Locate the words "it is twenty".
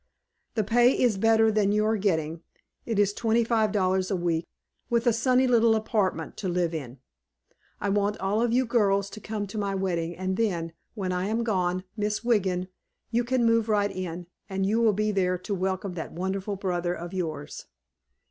2.87-3.43